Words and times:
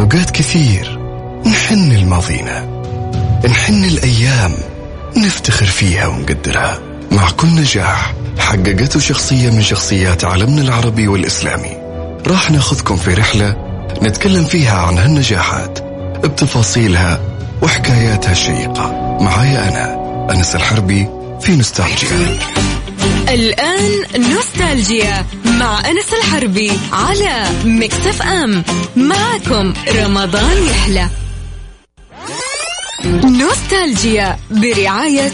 أوقات 0.00 0.30
كثير 0.30 0.98
نحن 1.46 1.92
لماضينا 1.92 2.82
نحن 3.48 3.84
الأيام 3.84 4.54
نفتخر 5.16 5.66
فيها 5.66 6.06
ونقدرها. 6.06 6.78
مع 7.12 7.30
كل 7.30 7.46
نجاح 7.46 8.14
حققته 8.38 9.00
شخصية 9.00 9.50
من 9.50 9.62
شخصيات 9.62 10.24
عالمنا 10.24 10.62
العربي 10.62 11.08
والإسلامي. 11.08 11.76
راح 12.26 12.50
ناخذكم 12.50 12.96
في 12.96 13.14
رحلة 13.14 13.56
نتكلم 14.02 14.44
فيها 14.44 14.78
عن 14.78 14.98
هالنجاحات 14.98 15.78
بتفاصيلها 16.24 17.20
وحكاياتها 17.62 18.32
الشيقة. 18.32 19.18
معايا 19.20 19.68
أنا 19.68 19.96
أنس 20.34 20.56
الحربي 20.56 21.08
في 21.40 21.56
نوستالجيا. 21.56 22.38
الآن 23.28 24.04
نوستالجيا 24.16 25.26
مع 25.44 25.90
أنس 25.90 26.14
الحربي 26.14 26.72
على 26.92 27.46
مكتف 27.64 28.22
أم 28.22 28.64
معكم 28.96 29.72
رمضان 29.94 30.66
يحلى. 30.66 31.08
نوستالجيا 33.24 34.38
برعاية 34.50 35.32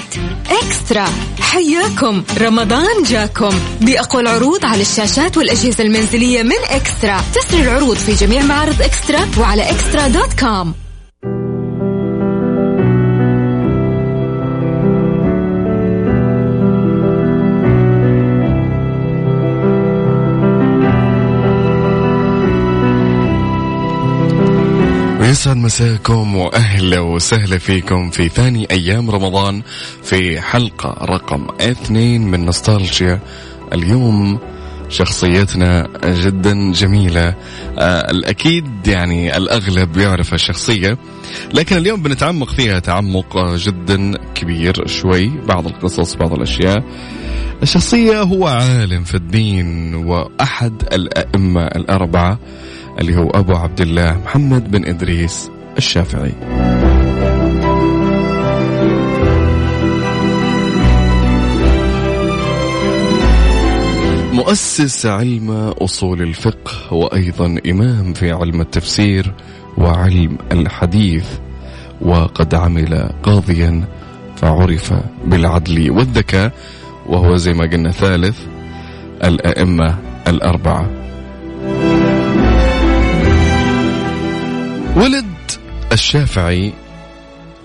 إكسترا. 0.51 1.07
حياكم. 1.41 2.23
رمضان 2.39 3.03
جاكم. 3.03 3.59
بأقوى 3.81 4.23
العروض 4.23 4.65
على 4.65 4.83
الشاشات 4.83 5.37
والأجهزة 5.37 5.85
المنزلية 5.85 6.43
من 6.43 6.57
إكسترا. 6.69 7.21
تسري 7.35 7.63
العروض 7.63 7.97
في 7.97 8.13
جميع 8.13 8.43
معارض 8.43 8.83
إكسترا 8.83 9.29
وعلى 9.39 9.71
إكسترا 9.71 10.09
دوت 10.09 10.41
كوم. 10.41 10.75
يسعد 25.47 25.57
مساكم 25.57 26.37
وأهلا 26.37 27.01
وسهلا 27.01 27.59
فيكم 27.59 28.11
في 28.11 28.29
ثاني 28.29 28.67
أيام 28.71 29.11
رمضان 29.11 29.63
في 30.03 30.41
حلقة 30.41 31.05
رقم 31.05 31.47
اثنين 31.61 32.23
من 32.23 32.45
نوستالجيا. 32.45 33.21
اليوم 33.73 34.39
شخصيتنا 34.89 35.89
جدا 36.05 36.73
جميلة. 36.73 37.35
آه 37.79 38.11
الأكيد 38.11 38.87
يعني 38.87 39.37
الأغلب 39.37 39.97
يعرف 39.97 40.35
الشخصية 40.35 40.99
لكن 41.55 41.77
اليوم 41.77 42.03
بنتعمق 42.03 42.51
فيها 42.51 42.79
تعمق 42.79 43.55
جدا 43.55 44.13
كبير 44.35 44.87
شوي 44.87 45.29
بعض 45.29 45.67
القصص 45.67 46.15
بعض 46.15 46.33
الأشياء. 46.33 46.85
الشخصية 47.63 48.23
هو 48.23 48.47
عالم 48.47 49.05
في 49.05 49.15
الدين 49.15 49.95
وأحد 49.95 50.83
الأئمة 50.93 51.63
الأربعة. 51.63 52.39
اللي 52.99 53.17
هو 53.17 53.31
أبو 53.31 53.53
عبد 53.53 53.81
الله 53.81 54.21
محمد 54.25 54.71
بن 54.71 54.85
إدريس 54.85 55.51
الشافعي. 55.79 56.33
مؤسس 64.33 65.07
علم 65.07 65.51
أصول 65.51 66.23
الفقه 66.23 66.95
وأيضا 66.95 67.57
إمام 67.71 68.13
في 68.13 68.33
علم 68.33 68.61
التفسير 68.61 69.35
وعلم 69.79 70.39
الحديث 70.53 71.27
وقد 72.01 72.55
عمل 72.55 73.11
قاضيا 73.23 73.85
فعرف 74.37 74.95
بالعدل 75.25 75.91
والذكاء 75.91 76.53
وهو 77.07 77.37
زي 77.37 77.53
ما 77.53 77.65
قلنا 77.65 77.91
ثالث 77.91 78.41
الأئمة 79.25 79.99
الأربعة. 80.29 80.91
ولد 84.97 85.27
الشافعي 85.93 86.73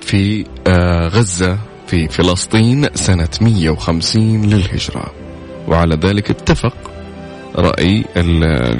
في 0.01 0.45
آه، 0.67 1.07
غزة 1.07 1.57
في 1.87 2.07
فلسطين 2.07 2.87
سنة 2.95 3.29
150 3.41 4.45
للهجرة. 4.45 5.11
وعلى 5.67 5.95
ذلك 5.95 6.29
اتفق 6.29 6.75
رأي 7.55 8.05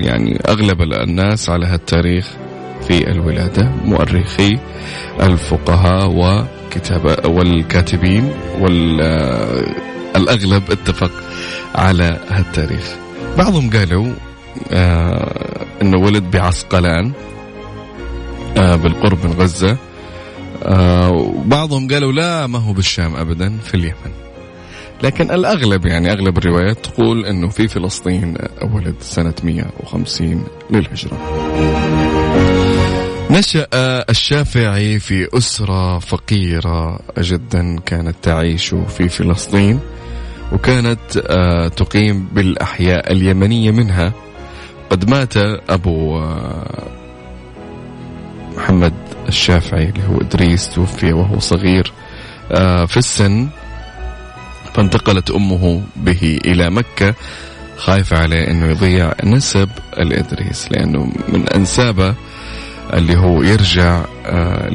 يعني 0.06 0.40
أغلب 0.48 0.82
الناس 0.82 1.50
على 1.50 1.66
هالتاريخ 1.66 2.28
في 2.88 3.12
الولادة 3.12 3.72
مؤرخي 3.86 4.58
الفقهاء 5.22 6.10
وكتاب 6.10 7.26
والكاتبين 7.26 8.32
والأغلب 8.60 9.04
آه، 10.70 10.74
اتفق 10.74 11.12
على 11.76 12.18
هالتاريخ. 12.30 12.96
بعضهم 13.38 13.70
قالوا 13.70 14.14
آه 14.72 15.66
إنه 15.82 15.98
ولد 15.98 16.24
بعسقلان. 16.24 17.12
بالقرب 18.56 19.26
من 19.26 19.34
غزة. 19.34 19.78
آه 20.64 21.12
وبعضهم 21.12 21.88
قالوا 21.88 22.12
لا 22.12 22.48
ما 22.48 22.60
هو 22.60 22.74
بالشام 22.74 23.16
أبدا 23.16 23.58
في 23.58 23.74
اليمن. 23.74 24.12
لكن 25.04 25.32
الأغلب 25.32 25.86
يعني 25.86 26.12
أغلب 26.12 26.38
الروايات 26.38 26.86
تقول 26.86 27.26
أنه 27.26 27.50
في 27.50 27.68
فلسطين 27.68 28.38
ولد 28.62 28.96
سنة 29.02 29.34
150 29.44 30.46
للهجرة. 30.70 31.18
نشأ 33.32 33.68
الشافعي 34.10 35.00
في 35.00 35.38
أسرة 35.38 36.00
فقيرة 36.00 37.00
جدا 37.20 37.80
كانت 37.86 38.16
تعيش 38.22 38.76
في 38.98 39.10
فلسطين 39.10 39.80
وكانت 40.54 41.18
آه، 41.28 41.68
تقيم 41.68 42.28
بالأحياء 42.34 43.12
اليمنية 43.12 43.72
منها. 43.72 44.14
قد 44.90 45.10
مات 45.10 45.38
أبو 45.70 46.20
آه، 46.20 47.01
محمد 48.58 48.94
الشافعي 49.28 49.90
اللي 49.90 50.04
هو 50.08 50.22
إدريس 50.22 50.70
توفي 50.70 51.14
وهو 51.14 51.40
صغير. 51.40 51.94
آه، 52.52 52.86
في 52.86 52.98
السن 52.98 53.48
فانتقلت 54.74 55.32
أمه 55.32 55.82
به 55.96 56.40
إلى 56.46 56.70
مكة 56.70 57.16
خايفة 57.78 58.18
عليه 58.18 58.48
أنه 58.52 58.66
يضيع 58.66 59.14
نسب 59.24 59.70
الإدريس 59.98 60.72
لأنه 60.72 61.12
من 61.30 61.50
أنسابه 61.50 62.16
اللي 62.94 63.18
هو 63.18 63.44
يرجع 63.44 64.06
آه، 64.26 64.70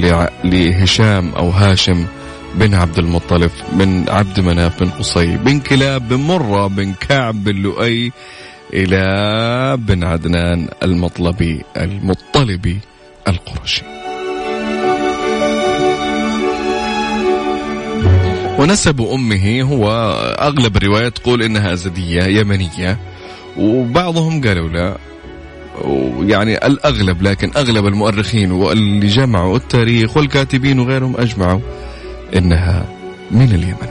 لهشام 0.44 1.32
أو 1.34 1.50
هاشم 1.50 2.06
بن 2.54 2.74
عبد 2.74 2.98
المطلب 2.98 3.50
بن 3.72 4.04
عبد 4.08 4.40
مناف 4.40 4.82
بن 4.82 4.90
قصي 4.90 5.36
بن 5.36 5.60
كلاب 5.60 6.08
بن 6.08 6.16
مرة 6.16 6.66
بن 6.66 6.92
كعب 6.92 7.44
بن 7.44 7.56
لؤي 7.56 8.12
إلى 8.74 9.76
بن 9.76 10.04
عدنان 10.04 10.68
المطلبي 10.82 11.62
المطلبي. 11.76 12.78
القرشي. 13.28 13.82
ونسب 18.58 19.00
أمه 19.00 19.62
هو 19.62 19.90
أغلب 20.40 20.76
الروايات 20.76 21.18
تقول 21.18 21.42
إنها 21.42 21.72
أزدية 21.72 22.22
يمنية. 22.22 22.98
وبعضهم 23.58 24.40
قالوا 24.44 24.68
لا. 24.68 24.96
يعني 26.20 26.66
الأغلب 26.66 27.22
لكن 27.22 27.50
أغلب 27.56 27.86
المؤرخين 27.86 28.52
واللي 28.52 29.06
جمعوا 29.06 29.56
التاريخ 29.56 30.16
والكاتبين 30.16 30.78
وغيرهم 30.78 31.16
أجمعوا 31.16 31.60
إنها 32.36 32.86
من 33.30 33.54
اليمن. 33.54 33.88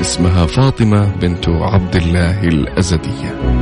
اسمها 0.00 0.46
فاطمة 0.46 1.16
بنت 1.20 1.48
عبد 1.48 1.96
الله 1.96 2.40
الأزدية. 2.42 3.53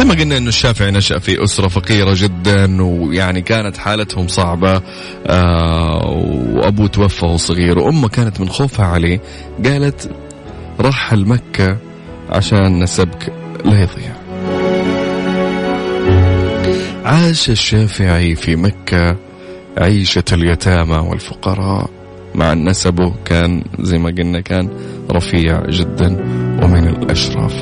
زي 0.00 0.06
ما 0.06 0.14
قلنا 0.14 0.36
إنه 0.36 0.48
الشافعي 0.48 0.90
نشأ 0.90 1.18
في 1.18 1.44
أسرة 1.44 1.68
فقيرة 1.68 2.14
جدا 2.16 2.82
ويعني 2.82 3.42
كانت 3.42 3.76
حالتهم 3.76 4.28
صعبة. 4.28 4.82
آه 5.26 6.06
وأبوه 6.54 6.86
توفى 6.86 7.24
وهو 7.24 7.36
صغير 7.36 7.78
وأمه 7.78 8.08
كانت 8.08 8.40
من 8.40 8.48
خوفها 8.48 8.86
عليه 8.86 9.20
قالت 9.64 10.10
رحل 10.80 11.26
مكة 11.26 11.76
عشان 12.30 12.82
نسبك 12.82 13.32
لا 13.64 13.82
يضيع. 13.82 14.14
عاش 17.04 17.50
الشافعي 17.50 18.34
في 18.34 18.56
مكة 18.56 19.16
عيشة 19.78 20.24
اليتامى 20.32 20.96
والفقراء. 20.96 21.90
مع 22.34 22.52
أن 22.52 22.68
نسبه 22.68 23.14
كان 23.24 23.64
زي 23.80 23.98
ما 23.98 24.08
قلنا 24.08 24.40
كان 24.40 24.68
رفيع 25.10 25.66
جدا 25.70 26.06
ومن 26.62 26.88
الأشراف. 26.88 27.54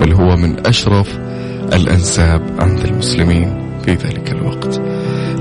بل 0.00 0.12
هو 0.12 0.36
من 0.36 0.66
أشرف 0.66 1.29
الأنساب 1.72 2.56
عند 2.58 2.80
المسلمين 2.80 3.78
في 3.84 3.94
ذلك 3.94 4.30
الوقت. 4.32 4.80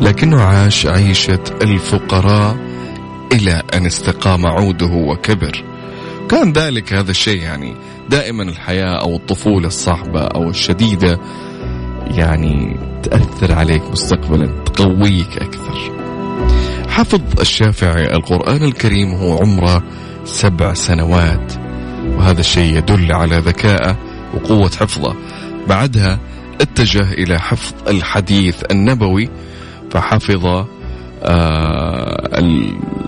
لكنه 0.02 0.42
عاش 0.42 0.86
عيشة 0.86 1.44
الفقراء 1.62 2.58
إلى 3.34 3.62
أن 3.74 3.86
استقام 3.86 4.46
عوده 4.46 4.92
وكبر. 4.92 5.64
كان 6.30 6.54
ذلك 6.54 6.94
هذا 6.94 7.12
الشيء 7.12 7.42
يعني 7.42 7.76
دائما 8.10 8.44
الحياة 8.44 9.02
أو 9.02 9.16
الطفولة 9.16 9.68
الصعبة 9.68 10.22
أو 10.22 10.50
الشديدة 10.50 11.20
يعني 12.08 12.78
تأثر 13.04 13.54
عليك 13.54 13.92
مستقبلا 13.92 14.64
تقويك 14.64 15.38
أكثر. 15.38 15.92
حفظ 16.90 17.40
الشافعي 17.40 18.14
القرآن 18.14 18.64
الكريم 18.64 19.12
هو 19.12 19.38
عمره 19.38 19.84
سبع 20.26 20.74
سنوات 20.74 21.54
وهذا 22.18 22.40
الشيء 22.40 22.78
يدل 22.78 23.12
على 23.12 23.38
ذكائه 23.38 23.98
وقوة 24.34 24.70
حفظه. 24.70 25.16
بعدها 25.68 26.20
اتجه 26.62 27.12
إلى 27.12 27.40
حفظ 27.40 27.74
الحديث 27.88 28.64
النبوي 28.72 29.30
فحفظ 29.92 30.66
آه، 31.24 32.40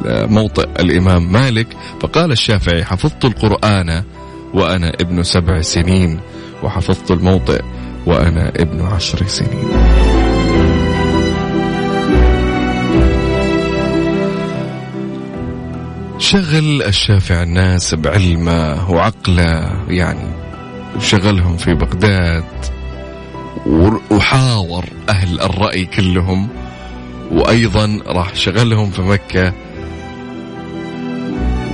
موطئ 0.07 0.69
الإمام 0.79 1.31
مالك 1.31 1.67
فقال 2.01 2.31
الشافعي 2.31 2.85
حفظت 2.85 3.25
القرآن 3.25 4.03
وأنا 4.53 4.89
ابن 5.01 5.23
سبع 5.23 5.61
سنين 5.61 6.19
وحفظت 6.63 7.11
الموطئ 7.11 7.61
وأنا 8.05 8.49
ابن 8.49 8.81
عشر 8.81 9.27
سنين. 9.27 9.67
شغل 16.17 16.83
الشافعي 16.83 17.43
الناس 17.43 17.95
بعلمه 17.95 18.91
وعقله 18.91 19.71
يعني 19.89 20.50
شغلهم 20.99 21.57
في 21.57 21.73
بغداد 21.73 22.43
وحاور 24.11 24.85
أهل 25.09 25.41
الرأي 25.41 25.85
كلهم 25.85 26.49
وأيضا 27.31 27.99
راح 28.07 28.35
شغلهم 28.35 28.91
في 28.91 29.01
مكة. 29.01 29.53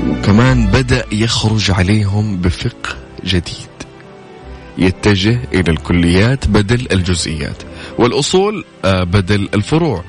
وكمان 0.10 0.68
بدأ 0.68 1.06
يخرج 1.12 1.72
عليهم 1.72 2.38
بفقه 2.38 2.96
جديد 3.26 3.68
يتجه 4.78 5.40
إلى 5.54 5.72
الكليات 5.72 6.48
بدل 6.48 6.88
الجزئيات. 6.92 7.64
والأصول 7.98 8.66
آه، 8.86 9.04
بدل 9.04 9.50
الفروع. 9.54 10.04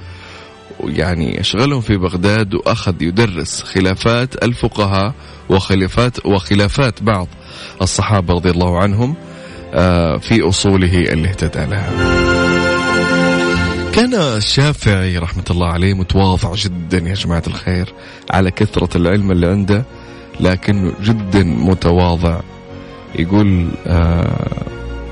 يعني 0.85 1.41
أشغلهم 1.41 1.81
في 1.81 1.97
بغداد 1.97 2.55
وأخذ 2.55 3.03
يدرس 3.03 3.63
خلافات 3.63 4.45
الفقهاء 4.45 5.15
وخلافات 5.49 6.27
وخلافات 6.27 7.03
بعض 7.03 7.29
الصحابة 7.83 8.35
رضي 8.35 8.51
الله 8.51 8.79
عنهم 8.79 9.15
آه، 9.75 10.17
في 10.17 10.49
أصوله 10.49 10.99
اللي 10.99 11.29
اهتدى 11.29 11.67
لها 11.67 11.91
كان 13.93 14.15
الشافعي 14.15 15.19
رحمة 15.19 15.45
الله 15.51 15.67
عليه 15.67 15.95
متواضع 15.95 16.55
جدا 16.55 16.99
يا 16.99 17.15
جماعة 17.15 17.43
الخير 17.47 17.95
على 18.31 18.51
كثرة 18.51 18.97
العلم 18.97 19.31
اللي 19.31 19.47
عنده 19.47 19.85
لكنه 20.41 20.93
جدا 21.03 21.43
متواضع. 21.45 22.41
يقول 23.19 23.69
آه 23.87 24.63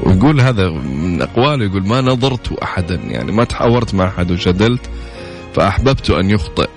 ويقول 0.03 0.41
هذا 0.41 0.71
من 0.71 1.23
أقواله 1.23 1.65
يقول 1.65 1.87
ما 1.87 2.01
نظرت 2.01 2.53
أحدا 2.63 2.95
يعني 2.95 3.33
ما 3.33 3.45
تحاورت 3.45 3.95
مع 3.95 4.09
أحد 4.09 4.31
وجدلت 4.31 4.91
فأحببت 5.55 6.11
أن 6.11 6.31
يخطئ. 6.31 6.69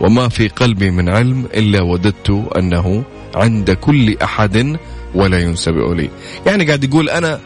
وما 0.00 0.28
في 0.28 0.48
قلبي 0.48 0.90
من 0.90 1.08
علم 1.08 1.46
إلا 1.54 1.82
وددت 1.82 2.30
أنه 2.56 3.02
عند 3.34 3.70
كل 3.70 4.16
أحد 4.22 4.78
ولا 5.14 5.38
ينسب 5.38 5.76
لي 5.76 6.10
يعني 6.46 6.64
قاعد 6.64 6.84
يقول 6.84 7.10
أنا 7.10 7.40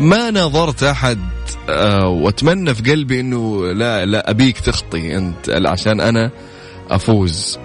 ما 0.00 0.30
نظرت 0.30 0.82
أحد 0.82 1.18
آه، 1.68 2.08
وأتمنى 2.08 2.74
في 2.74 2.90
قلبي 2.90 3.20
أنه 3.20 3.72
لا 3.72 4.06
لا 4.06 4.30
أبيك 4.30 4.60
تخطي 4.60 5.16
أنت 5.16 5.50
عشان 5.66 6.00
أنا 6.00 6.30
أفوز. 6.90 7.58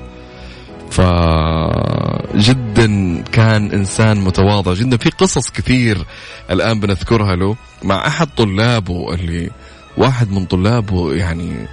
فجدا 0.91 2.87
كان 3.31 3.71
إنسان 3.71 4.17
متواضع 4.21 4.73
جدا. 4.73 4.97
في 4.97 5.09
قصص 5.09 5.49
كثير 5.49 6.05
الآن 6.51 6.79
بنذكرها 6.79 7.35
له 7.35 7.55
مع 7.83 8.07
أحد 8.07 8.27
طلابه 8.37 9.13
اللي 9.13 9.49
واحد 9.97 10.31
من 10.31 10.45
طلابه 10.45 11.13
يعني 11.13 11.67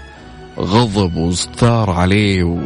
غضب 0.59 1.17
واستثار 1.17 1.91
عليه 1.91 2.43
و... 2.44 2.59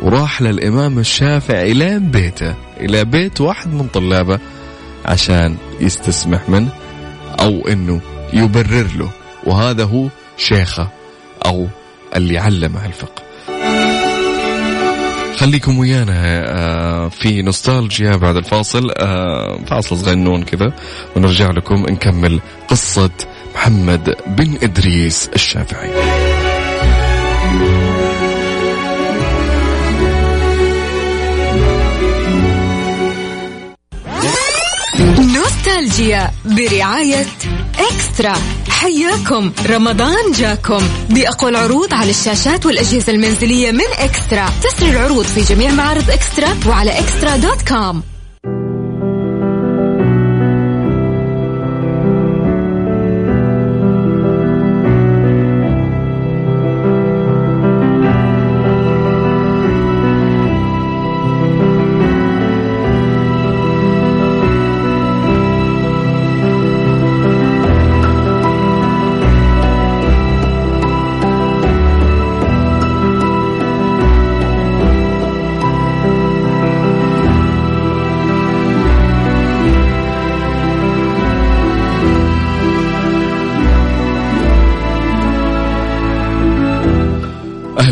وراح 0.00 0.42
للإمام 0.42 0.98
الشافعي 0.98 1.72
إلى 1.72 1.98
بيته 1.98 2.54
إلى 2.80 3.04
بيت 3.04 3.40
واحد 3.40 3.72
من 3.72 3.88
طلابه 3.88 4.38
عشان 5.04 5.56
يستسمح 5.80 6.48
منه 6.48 6.68
أو 7.40 7.68
إنه 7.68 8.00
يبرر 8.32 8.86
له. 8.96 9.10
وهذا 9.44 9.84
هو 9.84 10.08
شيخه 10.36 10.88
أو 11.46 11.66
اللي 12.16 12.38
علمه 12.38 12.86
الفقه. 12.86 13.22
خليكم 15.36 15.78
ويانا 15.78 16.14
آه، 16.16 17.08
في 17.08 17.42
نوستالجيا 17.42 18.16
بعد 18.16 18.36
الفاصل 18.36 18.90
آه، 18.98 19.58
فاصل 19.66 19.98
صغنون 19.98 20.42
كذا 20.42 20.72
ونرجع 21.16 21.50
لكم 21.50 21.74
نكمل 21.74 22.40
قصة 22.68 23.10
محمد 23.54 24.14
بن 24.26 24.58
إدريس 24.62 25.30
الشافعي. 25.34 26.27
نوستالجيا 35.98 36.30
برعاية 36.44 37.26
إكسترا. 37.78 38.34
حياكم. 38.68 39.52
رمضان 39.66 40.32
جاكم. 40.32 40.88
بأقوى 41.10 41.50
العروض 41.50 41.94
على 41.94 42.10
الشاشات 42.10 42.66
والأجهزة 42.66 43.12
المنزلية 43.12 43.72
من 43.72 43.90
إكسترا. 43.98 44.50
تسري 44.62 44.90
العروض 44.90 45.24
في 45.24 45.40
جميع 45.40 45.70
معارض 45.70 46.10
إكسترا 46.10 46.48
وعلى 46.68 46.98
إكسترا 46.98 47.36
دوت 47.36 47.68
كوم. 47.68 48.17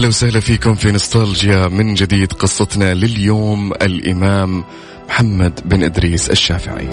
أهلا 0.06 0.14
وسهلا 0.14 0.41
فيكم 0.41 0.75
في 0.75 0.93
نوستالجيا. 0.93 1.69
من 1.69 1.94
جديد 1.94 2.32
قصتنا 2.32 2.94
لليوم 2.94 3.73
الإمام 3.73 4.64
محمد 5.08 5.61
بن 5.64 5.82
إدريس 5.82 6.31
الشافعي. 6.31 6.87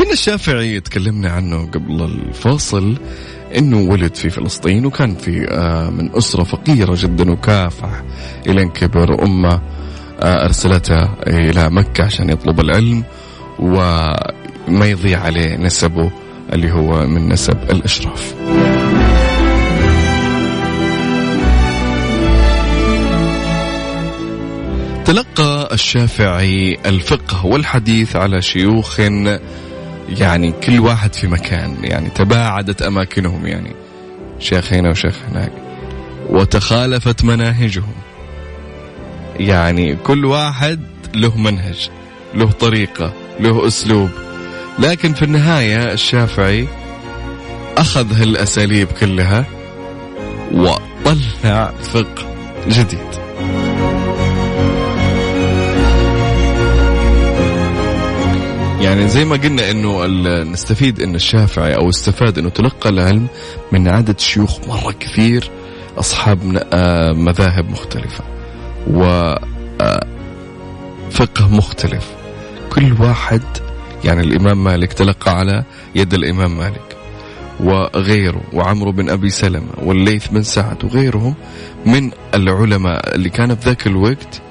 قلنا 0.00 0.12
الشافعي 0.12 0.80
تكلمنا 0.80 1.30
عنه 1.30 1.66
قبل 1.66 2.02
الفاصل 2.02 2.96
إنه 3.56 3.90
ولد 3.90 4.14
في 4.14 4.30
فلسطين 4.30 4.86
وكان 4.86 5.14
في 5.14 5.46
آه، 5.50 5.90
من 5.90 6.16
أسرة 6.16 6.44
فقيرة 6.44 6.94
جدا 6.98 7.30
وكافح 7.30 8.02
إلى 8.46 8.64
كبر 8.66 9.24
أمة 9.24 9.62
آه، 10.20 10.44
ارسلته 10.44 11.02
إلى 11.26 11.70
مكة 11.70 12.04
عشان 12.04 12.30
يطلب 12.30 12.60
العلم 12.60 13.04
وما 13.58 14.86
يضيع 14.86 15.20
عليه 15.20 15.56
نسبه. 15.56 16.23
اللي 16.52 16.72
هو 16.72 17.06
من 17.06 17.28
نسب 17.28 17.70
الأشراف. 17.70 18.34
تلقى 25.04 25.68
الشافعي 25.72 26.78
الفقه 26.86 27.46
والحديث 27.46 28.16
على 28.16 28.42
شيوخ 28.42 29.00
يعني 30.08 30.52
كل 30.52 30.80
واحد 30.80 31.14
في 31.14 31.26
مكان 31.26 31.76
يعني 31.82 32.08
تباعدت 32.08 32.82
أماكنهم 32.82 33.46
يعني 33.46 33.72
شيخ 34.38 34.72
هنا 34.72 34.90
وشيخ 34.90 35.18
هناك 35.30 35.52
وتخالفت 36.30 37.24
مناهجهم. 37.24 37.94
يعني 39.40 39.96
كل 39.96 40.24
واحد 40.24 40.80
له 41.14 41.38
منهج 41.38 41.90
له 42.34 42.50
طريقة 42.50 43.12
له 43.40 43.66
أسلوب. 43.66 44.10
لكن 44.78 45.14
في 45.14 45.22
النهاية 45.22 45.92
الشافعي 45.92 46.68
أخذ 47.78 48.12
هالأساليب 48.12 48.88
كلها 48.88 49.44
وطلع 50.52 51.72
فقه 51.82 52.34
جديد. 52.68 53.24
يعني 58.80 59.08
زي 59.08 59.24
ما 59.24 59.36
قلنا 59.36 59.70
إنه 59.70 60.06
نستفيد 60.42 61.00
إن 61.00 61.14
الشافعي 61.14 61.74
أو 61.76 61.88
استفاد 61.88 62.38
إنه 62.38 62.48
تلقى 62.48 62.88
العلم 62.88 63.26
من 63.72 63.88
عدد 63.88 64.20
شيوخ 64.20 64.68
مرة 64.68 64.92
كثير 65.00 65.50
أصحاب 65.98 66.62
آه، 66.72 67.12
مذاهب 67.12 67.70
مختلفة 67.70 68.24
و 68.90 69.04
آه، 69.80 70.06
فقه 71.10 71.48
مختلف. 71.48 72.10
كل 72.70 72.92
واحد 73.00 73.42
يعني 74.04 74.20
الإمام 74.20 74.64
مالك 74.64 74.92
تلقى 74.92 75.38
على 75.38 75.64
يد 75.94 76.14
الإمام 76.14 76.56
مالك 76.58 76.96
وغيره 77.60 78.42
وعمرو 78.52 78.92
بن 78.92 79.10
أبي 79.10 79.30
سلمة 79.30 79.72
والليث 79.76 80.28
بن 80.28 80.42
سعد 80.42 80.84
وغيرهم 80.84 81.34
من 81.86 82.10
العلماء 82.34 83.14
اللي 83.14 83.30
كان 83.30 83.54
في 83.56 83.68
ذاك 83.68 83.86
الوقت 83.86 84.42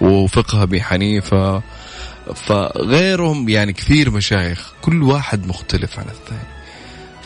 وفقه 0.00 0.62
أبي 0.62 0.82
حنيفة 0.82 1.62
فغيرهم 2.34 3.48
يعني 3.48 3.72
كثير 3.72 4.10
مشايخ 4.10 4.72
كل 4.82 5.02
واحد 5.02 5.46
مختلف 5.46 5.98
عن 5.98 6.04
الثاني. 6.08 6.50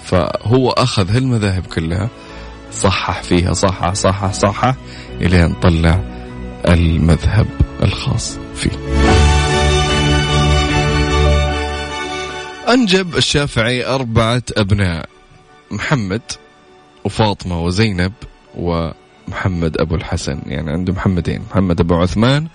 فهو 0.04 0.70
أخذ 0.70 1.10
هالمذاهب 1.10 1.66
كلها 1.66 2.08
صحح 2.72 3.22
فيها 3.22 3.52
صحح 3.52 3.92
صحح 3.92 4.32
صحح 4.32 4.74
إلين 5.20 5.52
طلع 5.52 6.00
المذهب 6.68 7.46
الخاص 7.82 8.38
فيه. 8.56 9.13
أنجب 12.68 13.16
الشافعي 13.16 13.86
أربعة 13.86 14.42
أبناء 14.56 15.08
محمد 15.70 16.22
وفاطمة 17.04 17.64
وزينب 17.64 18.12
ومحمد 18.56 19.76
أبو 19.80 19.94
الحسن. 19.94 20.40
يعني 20.46 20.70
عنده 20.70 20.92
محمدين 20.92 21.42
محمد 21.50 21.80
أبو 21.80 21.94
عثمان 21.94 22.46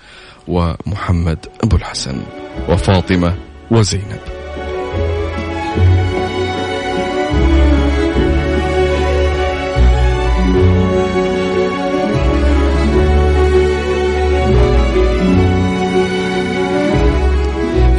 ومحمد 0.48 1.46
أبو 1.64 1.76
الحسن 1.76 2.22
وفاطمة 2.70 3.38
وزينب. 3.72 4.39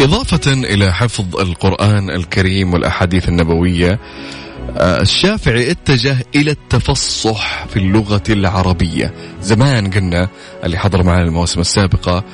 إضافة 0.00 0.52
إلى 0.52 0.92
حفظ 0.92 1.36
القرآن 1.36 2.10
الكريم 2.10 2.72
والأحاديث 2.72 3.28
النبوية 3.28 3.98
آه، 4.76 5.00
الشافعي 5.00 5.70
اتجه 5.70 6.16
إلى 6.34 6.50
التفصح 6.50 7.66
في 7.66 7.76
اللغة 7.76 8.22
العربية. 8.28 9.14
زمان 9.42 9.90
قلنا 9.90 10.28
اللي 10.64 10.78
حضر 10.78 11.02
معنا 11.02 11.22
المواسم 11.22 11.60
السابقة 11.60 12.24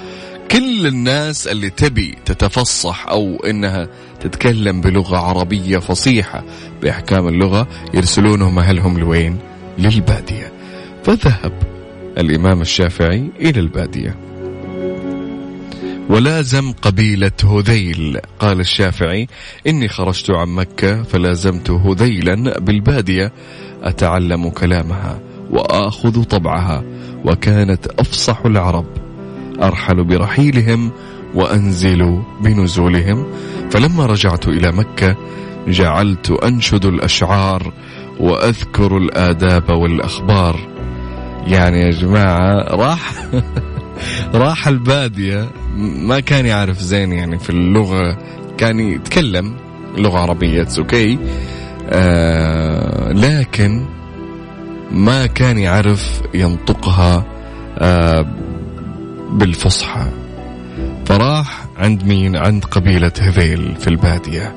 كل 0.50 0.86
الناس 0.86 1.48
اللي 1.48 1.70
تبي 1.70 2.14
تتفصح 2.24 3.06
أو 3.08 3.36
إنها 3.36 3.88
تتكلم 4.20 4.80
بلغة 4.80 5.16
عربية 5.18 5.78
فصيحة 5.78 6.44
بأحكام 6.82 7.28
اللغة 7.28 7.68
يرسلونهم 7.94 8.58
أهلهم 8.58 8.98
لوين؟ 8.98 9.38
للبادية. 9.78 10.52
فذهب 11.04 11.52
الإمام 12.18 12.60
الشافعي 12.60 13.30
إلى 13.40 13.60
البادية. 13.60 14.16
ولازم 16.08 16.72
قبيلة 16.72 17.32
هذيل. 17.44 18.20
قال 18.38 18.60
الشافعي 18.60 19.28
إني 19.66 19.88
خرجت 19.88 20.30
عن 20.30 20.48
مكة 20.48 21.02
فلازمت 21.02 21.70
هذيلا 21.70 22.58
بالبادية 22.58 23.32
أتعلم 23.82 24.48
كلامها 24.50 25.20
وآخذ 25.50 26.22
طبعها 26.22 26.84
وكانت 27.24 27.86
أفصح 27.86 28.40
العرب. 28.46 28.86
أرحل 29.62 30.04
برحيلهم 30.04 30.92
وأنزل 31.34 32.22
بنزولهم. 32.40 33.26
فلما 33.70 34.06
رجعت 34.06 34.48
إلى 34.48 34.72
مكة 34.72 35.16
جعلت 35.68 36.30
أنشد 36.30 36.84
الأشعار 36.84 37.72
وأذكر 38.20 38.96
الآداب 38.96 39.70
والأخبار. 39.70 40.60
يعني 41.46 41.80
يا 41.80 41.90
جماعة 41.90 42.54
راح 42.54 43.12
راح 44.34 44.68
البادية. 44.68 45.65
ما 45.76 46.20
كان 46.20 46.46
يعرف 46.46 46.78
زين 46.78 47.12
يعني 47.12 47.38
في 47.38 47.50
اللغة 47.50 48.18
كان 48.58 48.80
يتكلم 48.80 49.56
لغة 49.98 50.18
عربية 50.18 50.68
أوكي 50.78 51.18
آه 51.90 53.12
لكن 53.12 53.86
ما 54.90 55.26
كان 55.26 55.58
يعرف 55.58 56.22
ينطقها 56.34 57.24
آه 57.78 58.26
بالفصحى. 59.30 60.06
فراح 61.06 61.66
عند 61.76 62.04
مين؟ 62.04 62.36
عند 62.36 62.64
قبيلة 62.64 63.12
هذيل 63.20 63.76
في 63.80 63.86
البادية. 63.88 64.54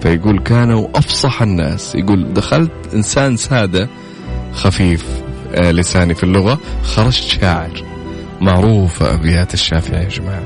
فيقول 0.00 0.38
كانوا 0.38 0.88
أفصح 0.94 1.42
الناس. 1.42 1.94
يقول 1.94 2.32
دخلت 2.34 2.72
إنسان 2.94 3.36
سادة 3.36 3.88
خفيف 4.52 5.06
آه 5.54 5.70
لساني 5.70 6.14
في 6.14 6.22
اللغة 6.24 6.58
خرجت 6.82 7.24
شاعر. 7.24 7.93
معروفة 8.44 9.14
أبيات 9.14 9.54
الشافعي 9.54 10.04
يا 10.04 10.08
جماعة. 10.08 10.42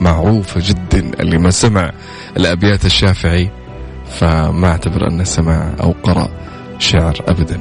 معروفة 0.00 0.60
جدا 0.64 1.20
اللي 1.20 1.38
ما 1.38 1.50
سمع 1.50 1.92
الأبيات 2.36 2.84
الشافعي 2.84 3.50
فما 4.10 4.68
أعتبر 4.68 5.08
أنه 5.08 5.24
سمع 5.24 5.74
أو 5.80 5.94
قرأ 6.02 6.28
شعر 6.78 7.16
أبدا. 7.28 7.60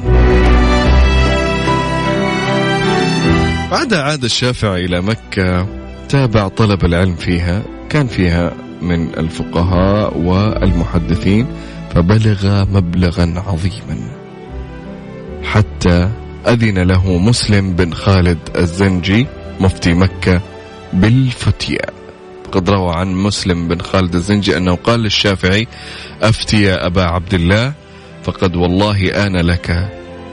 بعدها 3.72 4.02
عاد 4.02 4.24
الشافعي 4.24 4.86
إلى 4.86 5.02
مكة 5.02 5.68
تابع 6.10 6.48
طلب 6.48 6.86
العلم 6.86 7.16
فيها. 7.16 7.64
كان 7.90 8.08
فيها 8.08 8.54
من 8.82 9.20
الفقهاء 9.20 10.18
والمحدثين 10.18 11.48
فبلغ 11.96 12.66
مبلغا 12.66 13.44
عظيما. 13.48 14.12
حتى 15.44 16.10
أذن 16.48 16.80
له 16.80 17.18
مسلم 17.18 17.74
بن 17.74 17.94
خالد 17.94 18.38
الزنجي 18.56 19.28
مفتي 19.60 19.94
مكة 19.94 20.42
بالفتية. 20.94 21.86
قد 22.52 22.70
روى 22.70 22.96
عن 22.96 23.16
مسلم 23.16 23.68
بن 23.68 23.82
خالد 23.82 24.16
الزنجي 24.16 24.58
أنه 24.58 24.76
قال 24.76 25.00
للشافعي 25.00 25.68
أفتي 26.22 26.62
يا 26.62 26.86
أبا 26.86 27.04
عبد 27.04 27.34
الله 27.34 27.74
فقد 28.24 28.56
والله 28.56 29.26
آن 29.26 29.38
لك 29.38 29.90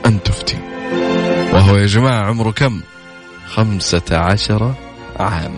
أن 0.07 0.23
تفتي. 0.23 0.59
وهو 1.52 1.76
يا 1.76 1.87
جماعة 1.87 2.25
عمره 2.25 2.50
كم؟ 2.50 2.81
خمسة 3.49 4.02
عشر 4.12 4.75
عام. 5.21 5.55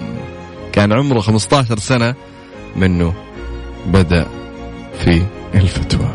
كان 0.72 0.92
عمره 0.92 1.20
خمسة 1.20 1.58
عشر 1.58 1.78
سنة 1.78 2.14
منه 2.76 3.14
بدأ 3.86 4.26
في 5.04 5.22
الفتوى. 5.54 6.10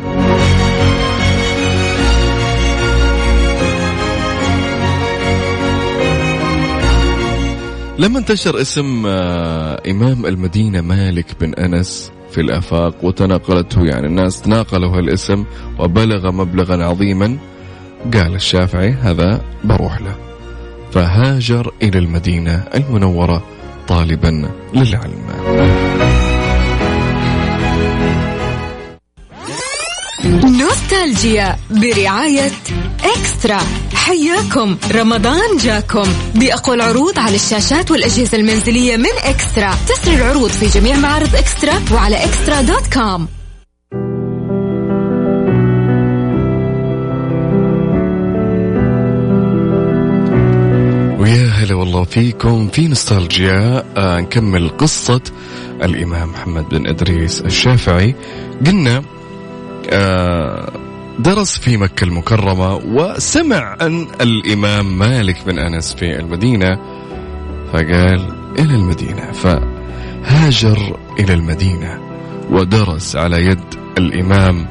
لما 8.00 8.18
انتشر 8.18 8.60
اسم 8.60 9.06
آه، 9.06 9.82
إمام 9.90 10.26
المدينة 10.26 10.80
مالك 10.80 11.26
بن 11.40 11.54
أنس 11.54 12.12
في 12.30 12.40
الآفاق 12.40 13.04
وتناقلته 13.04 13.84
يعني 13.84 14.06
الناس 14.06 14.42
تناقلوا 14.42 14.96
هالاسم 14.96 15.44
وبلغ 15.78 16.30
مبلغا 16.30 16.84
عظيما. 16.84 17.38
قال 18.14 18.34
الشافعي 18.34 18.90
هذا 18.90 19.40
بروح 19.64 20.00
له. 20.00 20.14
فهاجر 20.92 21.72
إلى 21.82 21.98
المدينة 21.98 22.64
المنورة 22.74 23.44
طالبا 23.88 24.50
للعلم. 24.74 25.26
نوستالجيا 30.60 31.56
برعاية 31.70 32.50
إكسترا. 33.04 33.60
حياكم. 34.00 34.76
رمضان 34.92 35.56
جاكم. 35.56 36.08
بأقوى 36.34 36.76
العروض 36.76 37.18
على 37.18 37.34
الشاشات 37.34 37.90
والأجهزة 37.90 38.38
المنزلية 38.38 38.96
من 38.96 39.14
إكسترا. 39.24 39.74
تسري 39.88 40.14
العروض 40.14 40.50
في 40.50 40.66
جميع 40.66 40.96
معارض 40.96 41.36
إكسترا 41.36 41.74
وعلى 41.92 42.24
إكسترا 42.24 42.60
دوت 42.60 42.94
كوم. 42.94 43.28
ويا 51.20 51.46
هلا 51.46 51.74
والله 51.74 52.04
فيكم. 52.04 52.68
في 52.68 52.88
نوستالجيا 52.88 53.84
آه 53.96 54.20
نكمل 54.20 54.68
قصة 54.68 55.20
الإمام 55.82 56.30
محمد 56.30 56.68
بن 56.68 56.86
إدريس 56.86 57.40
الشافعي. 57.40 58.14
قلنا 58.66 59.02
آه 59.90 60.79
درس 61.22 61.58
في 61.58 61.76
مكة 61.76 62.04
المكرمة 62.04 62.74
وسمع 62.74 63.76
أن 63.80 64.06
الإمام 64.20 64.98
مالك 64.98 65.36
بن 65.46 65.58
أنس 65.58 65.94
في 65.94 66.20
المدينة 66.20 66.78
فقال 67.72 68.34
إلى 68.58 68.74
المدينة 68.74 69.32
فهاجر 69.32 70.96
إلى 71.18 71.34
المدينة 71.34 72.00
ودرس 72.50 73.16
على 73.16 73.46
يد 73.46 73.74
الإمام 73.98 74.66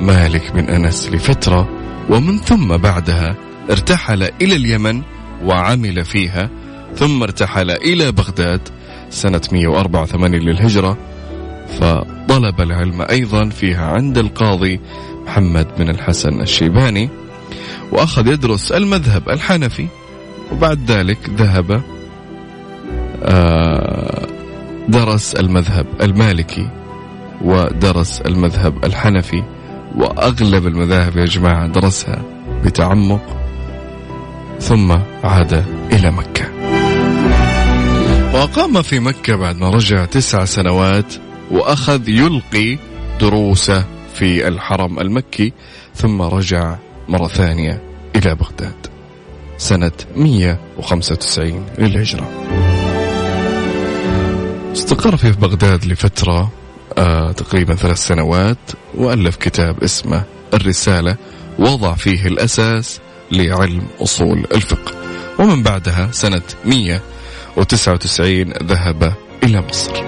مالك 0.00 0.52
بن 0.52 0.64
أنس 0.64 1.08
لفترة 1.10 1.68
ومن 2.10 2.38
ثم 2.38 2.76
بعدها 2.76 3.36
ارتحل 3.70 4.22
إلى 4.22 4.56
اليمن 4.56 5.02
وعمل 5.44 6.04
فيها 6.04 6.50
ثم 6.96 7.22
ارتحل 7.22 7.70
إلى 7.70 8.12
بغداد 8.12 8.68
سنة 9.10 9.42
184 9.52 10.34
للهجرة 10.34 10.98
فطلب 11.80 12.60
العلم 12.60 13.02
أيضا 13.10 13.48
فيها 13.48 13.86
عند 13.86 14.18
القاضي 14.18 14.80
محمد 15.28 15.66
بن 15.78 15.90
الحسن 15.90 16.40
الشيباني 16.40 17.10
وأخذ 17.92 18.26
يدرس 18.26 18.72
المذهب 18.72 19.28
الحنفي 19.28 19.86
وبعد 20.52 20.90
ذلك 20.90 21.18
ذهب 21.30 21.82
آه، 23.22 24.26
درس 24.88 25.34
المذهب 25.34 25.86
المالكي 26.02 26.68
ودرس 27.44 28.20
المذهب 28.20 28.84
الحنفي 28.84 29.42
وأغلب 29.96 30.66
المذاهب 30.66 31.16
يا 31.16 31.24
جماعة 31.24 31.66
درسها 31.66 32.22
بتعمق 32.64 33.36
ثم 34.60 34.92
عاد 35.24 35.64
إلى 35.92 36.10
مكة. 36.10 36.44
وأقام 38.34 38.82
في 38.82 39.00
مكة 39.00 39.36
بعد 39.36 39.56
ما 39.56 39.70
رجع 39.70 40.04
تسع 40.04 40.44
سنوات 40.44 41.14
وأخذ 41.50 42.08
يلقي 42.08 42.78
دروسه 43.20 43.97
في 44.18 44.48
الحرم 44.48 45.00
المكي 45.00 45.52
ثم 45.94 46.22
رجع 46.22 46.76
مرة 47.08 47.28
ثانية 47.28 47.82
إلى 48.16 48.34
بغداد. 48.34 48.86
سنة 49.58 49.92
195 50.16 51.66
للهجرة. 51.78 52.30
استقر 54.72 55.16
في 55.16 55.30
بغداد 55.32 55.84
لفترة 55.84 56.52
آه 56.98 57.32
تقريبا 57.32 57.74
ثلاث 57.74 57.98
سنوات 57.98 58.58
وألف 58.94 59.36
كتاب 59.36 59.82
اسمه 59.82 60.22
الرسالة 60.54 61.16
وضع 61.58 61.94
فيه 61.94 62.26
الأساس 62.26 63.00
لعلم 63.32 63.86
أصول 64.00 64.46
الفقه. 64.54 64.92
ومن 65.38 65.62
بعدها 65.62 66.08
سنة 66.12 66.42
199 66.64 68.52
ذهب 68.52 69.14
إلى 69.42 69.62
مصر. 69.68 70.04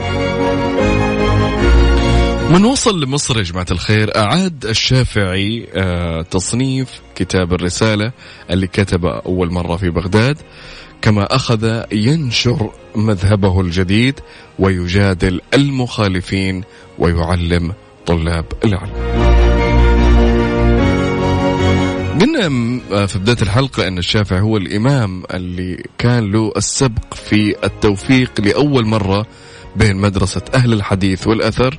من 2.50 2.64
وصل 2.64 3.00
لمصر 3.00 3.38
يا 3.38 3.42
جماعة 3.42 3.66
الخير 3.70 4.16
أعاد 4.16 4.66
الشافعي 4.66 5.68
آه، 5.74 6.22
تصنيف 6.22 7.00
كتاب 7.14 7.52
الرسالة 7.52 8.12
اللي 8.50 8.66
كتبه 8.66 9.18
أول 9.18 9.52
مرة 9.52 9.76
في 9.76 9.90
بغداد 9.90 10.36
كما 11.02 11.36
أخذ 11.36 11.82
ينشر 11.92 12.70
مذهبه 12.94 13.60
الجديد 13.60 14.20
ويجادل 14.58 15.40
المخالفين 15.54 16.64
ويعلم 16.98 17.72
طلاب 18.06 18.44
العلم. 18.64 18.92
قلنا 22.20 22.46
آه، 22.92 23.06
في 23.06 23.18
بداية 23.18 23.42
الحلقة 23.42 23.88
أن 23.88 23.98
الشافعي 23.98 24.40
هو 24.40 24.56
الإمام 24.56 25.22
اللي 25.34 25.84
كان 25.98 26.32
له 26.32 26.52
السبق 26.56 27.14
في 27.14 27.54
التوفيق 27.64 28.40
لأول 28.40 28.86
مرة 28.86 29.26
بين 29.76 29.96
مدرسة 29.96 30.42
أهل 30.54 30.72
الحديث 30.72 31.26
والأثر. 31.26 31.78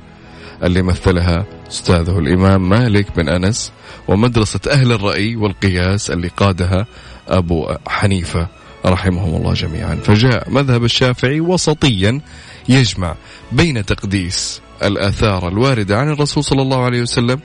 اللي 0.62 0.82
مثلها 0.82 1.46
أستاذه 1.68 2.18
الإمام 2.18 2.68
مالك 2.68 3.16
بن 3.16 3.28
أنس 3.28 3.72
ومدرسة 4.08 4.60
أهل 4.70 4.92
الرأي 4.92 5.36
والقياس 5.36 6.10
اللي 6.10 6.28
قادها 6.28 6.86
أبو 7.28 7.68
حنيفة 7.86 8.48
رحمهم 8.86 9.36
الله 9.36 9.52
جميعا. 9.52 9.94
فجاء 9.94 10.50
مذهب 10.50 10.84
الشافعي 10.84 11.40
وسطيا 11.40 12.20
يجمع 12.68 13.14
بين 13.52 13.86
تقديس 13.86 14.60
الآثار 14.82 15.48
الواردة 15.48 15.98
عن 15.98 16.10
الرسول 16.10 16.44
صلى 16.44 16.62
الله 16.62 16.84
عليه 16.84 17.02
وسلم 17.02 17.40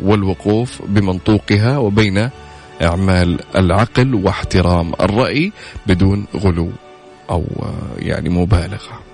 والوقوف 0.00 0.82
بمنطوقها 0.88 1.78
وبين 1.78 2.30
إعمال 2.82 3.40
العقل 3.56 4.14
واحترام 4.14 4.92
الرأي 5.00 5.52
بدون 5.86 6.26
غلو 6.36 6.70
أو 7.30 7.44
يعني 7.98 8.28
مبالغة. 8.28 9.07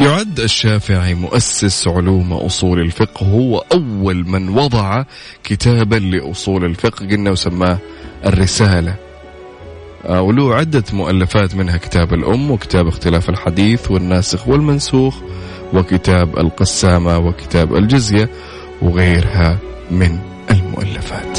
يعد 0.00 0.40
الشافعي 0.40 1.14
مؤسس 1.14 1.88
علوم 1.88 2.32
أصول 2.32 2.80
الفقه 2.80 3.26
هو 3.26 3.64
أول 3.72 4.28
من 4.28 4.48
وضع 4.48 5.04
كتابا 5.44 5.96
لأصول 5.96 6.64
الفقه 6.64 7.06
قلنا 7.06 7.30
وسماه 7.30 7.78
الرسالة. 8.26 8.94
آه، 10.06 10.22
وله 10.22 10.54
عدة 10.54 10.84
مؤلفات 10.92 11.54
منها 11.54 11.76
كتاب 11.76 12.14
الأم 12.14 12.50
وكتاب 12.50 12.86
اختلاف 12.86 13.28
الحديث 13.30 13.90
والناسخ 13.90 14.48
والمنسوخ 14.48 15.16
وكتاب 15.74 16.38
القسامة 16.38 17.18
وكتاب 17.18 17.76
الجزية 17.76 18.28
وغيرها 18.82 19.58
من 19.90 20.18
المؤلفات. 20.50 21.38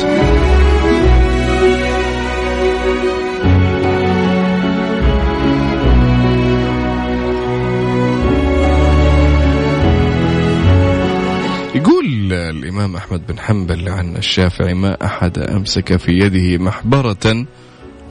الإمام 12.51 12.95
أحمد 12.95 13.27
بن 13.27 13.39
حنبل 13.39 13.89
عن 13.89 14.15
الشافعي 14.15 14.73
ما 14.73 15.05
أحد 15.05 15.37
أمسك 15.37 15.95
في 15.95 16.11
يده 16.11 16.63
محبرة 16.63 17.45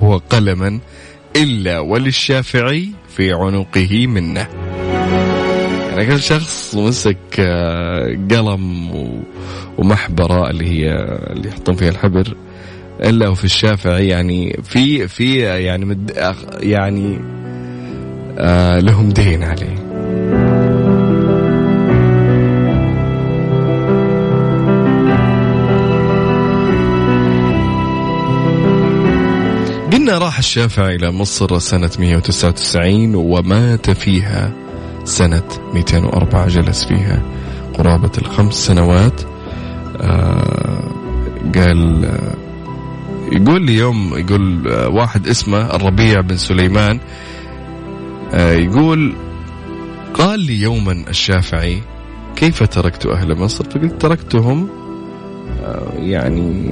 وقلما 0.01 0.81
إلا 1.37 1.79
وللشافعي 1.79 2.89
في 3.09 3.33
عنقه 3.33 4.07
منه. 4.07 4.49
يعني 5.91 6.07
كل 6.07 6.21
شخص 6.21 6.75
مسك 6.75 7.41
آه، 7.41 8.19
قلم 8.31 8.91
ومحبرة 9.79 10.51
اللي 10.51 10.67
هي 10.67 10.93
اللي 11.31 11.49
يحطون 11.49 11.75
فيها 11.75 11.89
الحبر. 11.89 12.37
إلا 13.01 13.29
وفي 13.29 13.45
الشافعي 13.45 14.09
يعني 14.09 14.61
في 14.63 15.09
في 15.09 15.39
يعني 15.39 15.85
مد 15.85 16.35
يعني 16.61 17.19
آه 18.39 18.79
لهم 18.79 19.09
دين 19.09 19.43
عليه. 19.43 19.90
قلنا 29.93 30.19
راح 30.19 30.39
الشافعي 30.39 30.95
إلى 30.95 31.11
مصر 31.13 31.59
سنة 31.59 31.91
199 31.99 33.15
ومات 33.15 33.91
فيها 33.91 34.53
سنة 35.05 35.43
204 35.75 36.49
جلس 36.49 36.85
فيها 36.85 37.23
قرابة 37.79 38.11
الخمس 38.19 38.55
سنوات. 38.55 39.21
آه 40.01 40.91
قال 41.55 42.05
آه 42.05 42.35
يقول 43.33 43.67
لي 43.67 43.77
يوم 43.77 44.19
يقول 44.19 44.69
آه 44.69 44.89
واحد 44.89 45.29
اسمه 45.29 45.75
الربيع 45.77 46.21
بن 46.21 46.37
سليمان 46.37 47.01
يقول 48.35 49.15
قال 50.15 50.41
لي 50.41 50.61
يوما 50.61 50.93
الشافعي 50.93 51.83
كيف 52.37 52.63
تركت 52.63 53.07
أهل 53.07 53.39
مصر؟ 53.39 53.65
فقلت 53.65 54.03
تركتهم 54.03 54.69
يعني 55.97 56.71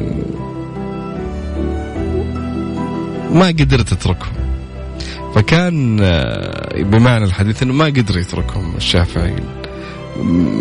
ما 3.33 3.47
قدرت 3.47 3.93
اتركهم 3.93 4.33
فكان 5.35 6.01
آه، 6.01 6.83
بمعنى 6.83 7.25
الحديث 7.25 7.63
إنه 7.63 7.73
ما 7.73 7.85
قدر 7.85 8.19
يتركهم 8.19 8.77
الشافعي 8.77 9.37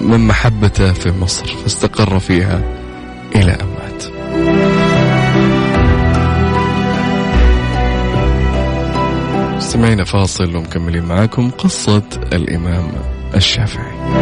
من 0.04 0.28
محبته 0.28 0.94
في 0.94 1.12
مصر 1.12 1.46
فاستقر 1.46 2.20
فيها 2.20 2.62
إلى 3.36 3.52
أن 3.52 3.68
مات. 3.68 4.04
استمعينا 9.58 10.04
فاصل 10.04 10.56
ومكملين 10.56 11.04
معاكم 11.04 11.50
قصة 11.50 12.04
الإمام 12.34 12.92
الشافعي 13.36 14.17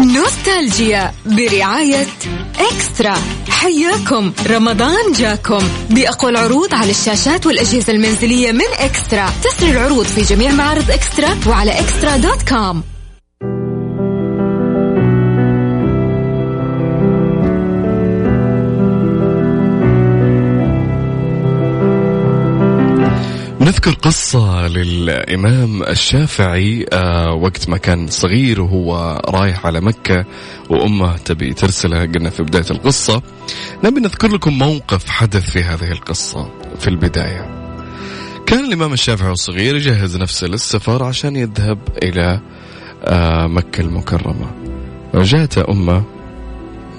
نوستالجيا 0.00 1.12
برعاية 1.26 2.06
إكسترا. 2.58 3.14
حياكم. 3.48 4.32
رمضان 4.46 5.12
جاكم. 5.18 5.68
بأقوى 5.90 6.30
العروض 6.30 6.74
على 6.74 6.90
الشاشات 6.90 7.46
والأجهزة 7.46 7.92
المنزلية 7.92 8.52
من 8.52 8.72
إكسترا. 8.78 9.32
تسري 9.44 9.70
العروض 9.70 10.06
في 10.06 10.22
جميع 10.22 10.50
معارض 10.52 10.90
إكسترا 10.90 11.38
وعلى 11.46 11.80
إكسترا 11.80 12.16
دوت 12.16 12.48
كوم. 12.48 12.91
نذكر 23.72 23.92
قصة 23.92 24.68
للإمام 24.68 25.82
الشافعي 25.82 26.86
آه 26.92 27.32
وقت 27.32 27.68
ما 27.68 27.76
كان 27.76 28.06
صغير 28.06 28.60
وهو 28.60 29.20
رايح 29.28 29.66
على 29.66 29.80
مكة 29.80 30.24
وأمه 30.70 31.16
تبي 31.16 31.54
ترسله 31.54 32.00
قلنا 32.00 32.30
في 32.30 32.42
بداية 32.42 32.70
القصة. 32.70 33.22
نبي 33.84 34.00
نذكر 34.00 34.28
لكم 34.28 34.58
موقف 34.58 35.08
حدث 35.08 35.50
في 35.50 35.62
هذه 35.62 35.92
القصة 35.92 36.50
في 36.78 36.88
البداية. 36.88 37.50
كان 38.46 38.64
الإمام 38.64 38.92
الشافعي 38.92 39.32
الصغير 39.32 39.76
يجهز 39.76 40.16
نفسه 40.16 40.46
للسفر 40.46 41.02
عشان 41.02 41.36
يذهب 41.36 41.78
إلى 42.02 42.40
آه 43.04 43.46
مكة 43.46 43.80
المكرمة. 43.80 44.50
وجاءت 45.14 45.58
أمه 45.58 46.02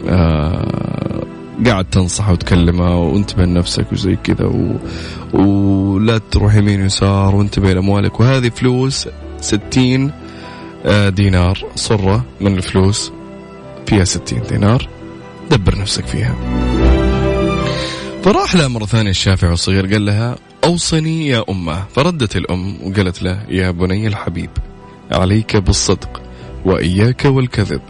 آه 0.09 1.22
قاعد 1.65 1.85
تنصحه 1.85 2.31
وتكلمه 2.31 2.99
وانتبه 2.99 3.45
لنفسك 3.45 3.91
وزي 3.91 4.15
كذا 4.15 4.45
و... 4.45 4.75
ولا 5.33 6.17
تروح 6.17 6.55
يمين 6.55 6.81
ويسار 6.81 7.35
وانتبه 7.35 7.73
لأموالك. 7.73 8.19
وهذه 8.19 8.49
فلوس 8.49 9.07
ستين 9.41 10.11
آه، 10.85 11.09
دينار. 11.09 11.65
صرة 11.75 12.25
من 12.41 12.57
الفلوس 12.57 13.11
فيها 13.85 14.03
ستين 14.03 14.41
دينار. 14.49 14.89
دبر 15.51 15.77
نفسك 15.77 16.05
فيها. 16.05 16.35
فراح 18.23 18.55
لها 18.55 18.67
مرة 18.67 18.85
ثانية 18.85 19.09
الشافعي 19.09 19.53
الصغير 19.53 19.85
قال 19.93 20.05
لها 20.05 20.35
أوصني 20.63 21.27
يا 21.27 21.43
أمة. 21.49 21.83
فردت 21.95 22.35
الأم 22.35 22.77
وقالت 22.83 23.23
له 23.23 23.45
يا 23.49 23.71
بني 23.71 24.07
الحبيب 24.07 24.49
عليك 25.11 25.57
بالصدق 25.57 26.21
وإياك 26.65 27.25
والكذب 27.25 27.81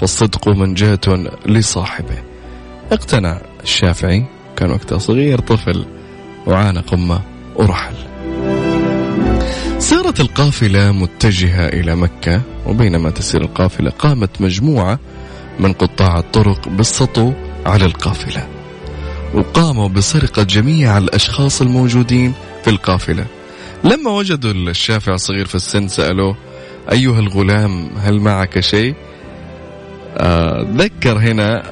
فالصدق 0.00 0.48
منجاة 0.48 1.30
لصاحبه. 1.46 2.35
اقتنع 2.92 3.40
الشافعي 3.62 4.24
كان 4.56 4.70
وقتها 4.70 4.98
صغير 4.98 5.40
طفل 5.40 5.86
وعانق 6.46 6.94
أمه 6.94 7.20
ورحل 7.56 7.94
سارت 9.78 10.20
القافلة 10.20 10.92
متجهة 10.92 11.68
إلى 11.68 11.96
مكة 11.96 12.40
وبينما 12.66 13.10
تسير 13.10 13.42
القافلة 13.42 13.90
قامت 13.90 14.40
مجموعة 14.40 14.98
من 15.60 15.72
قطاع 15.72 16.18
الطرق 16.18 16.68
بالسطو 16.68 17.32
على 17.66 17.84
القافلة 17.84 18.48
وقاموا 19.34 19.88
بسرقة 19.88 20.42
جميع 20.42 20.98
الأشخاص 20.98 21.62
الموجودين 21.62 22.32
في 22.64 22.70
القافلة. 22.70 23.26
لما 23.84 24.10
وجدوا 24.10 24.52
الشافع 24.52 25.14
الصغير 25.14 25.46
في 25.46 25.54
السن 25.54 25.88
سألوه 25.88 26.36
أيها 26.92 27.20
الغلام 27.20 27.90
هل 27.98 28.20
معك 28.20 28.60
شيء؟ 28.60 28.94
ذكر 30.76 31.18
هنا 31.18 31.62